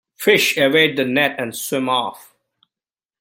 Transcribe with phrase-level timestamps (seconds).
[0.17, 2.33] Fish evade the net and swim off.